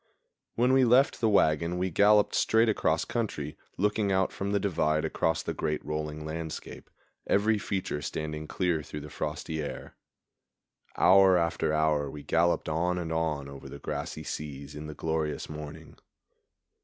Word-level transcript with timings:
When 0.55 0.73
we 0.73 0.83
left 0.83 1.21
the 1.21 1.29
wagon 1.29 1.77
we 1.77 1.91
galloped 1.91 2.33
straight 2.33 2.69
across 2.69 3.05
country, 3.05 3.55
looking 3.77 4.11
out 4.11 4.31
from 4.31 4.51
the 4.51 4.59
divide 4.59 5.05
across 5.05 5.43
the 5.43 5.53
great 5.53 5.85
rolling 5.85 6.25
landscape, 6.25 6.89
every 7.27 7.59
feature 7.59 8.01
standing 8.01 8.47
clear 8.47 8.81
through 8.81 9.01
the 9.01 9.11
frosty 9.11 9.61
air. 9.61 9.95
Hour 10.97 11.37
after 11.37 11.71
hour 11.71 12.09
we 12.09 12.23
galloped 12.23 12.67
on 12.67 12.97
and 12.97 13.13
on 13.13 13.47
over 13.47 13.69
the 13.69 13.77
grassy 13.77 14.23
seas 14.23 14.73
in 14.73 14.87
the 14.87 14.95
glorious 14.95 15.47
morning. 15.47 15.99